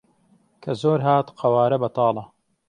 که 0.61 0.71
زۆر 0.81 0.99
هات 1.07 1.27
قهواره 1.39 1.77
بهتاڵه 1.83 2.23